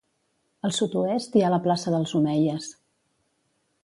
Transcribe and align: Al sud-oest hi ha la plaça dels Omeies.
Al 0.67 0.71
sud-oest 0.77 1.37
hi 1.39 1.43
ha 1.47 1.51
la 1.55 1.59
plaça 1.67 1.93
dels 1.97 2.15
Omeies. 2.21 2.71